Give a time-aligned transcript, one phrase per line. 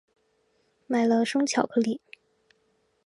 [0.87, 2.01] 买了生巧克力